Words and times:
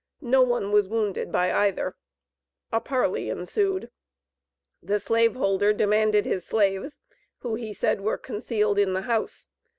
No 0.23 0.41
one 0.41 0.71
was 0.71 0.87
wounded 0.87 1.31
by 1.31 1.53
either. 1.53 1.95
A 2.73 2.81
parley 2.81 3.29
ensued. 3.29 3.91
The 4.81 4.97
slave 4.97 5.35
holder 5.35 5.73
demanded 5.73 6.25
his 6.25 6.43
slaves, 6.43 7.01
who 7.41 7.53
he 7.53 7.71
said 7.71 8.01
were 8.01 8.17
concealed 8.17 8.79
in 8.79 8.93
the 8.93 9.03
house. 9.03 9.47